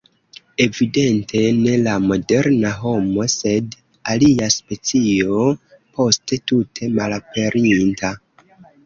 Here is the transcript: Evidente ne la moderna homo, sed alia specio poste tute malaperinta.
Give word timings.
Evidente 0.63 1.41
ne 1.57 1.73
la 1.87 1.91
moderna 2.11 2.71
homo, 2.77 3.25
sed 3.33 3.77
alia 4.13 4.47
specio 4.55 5.37
poste 5.99 6.41
tute 6.53 6.91
malaperinta. 6.97 8.11